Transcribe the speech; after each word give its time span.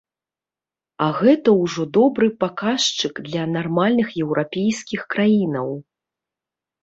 А 1.07 1.07
гэта 1.17 1.49
ўжо 1.63 1.83
добры 1.97 2.29
паказчык 2.43 3.13
для 3.27 3.43
нармальных 3.55 4.07
еўрапейскіх 4.23 5.01
краінаў. 5.17 5.69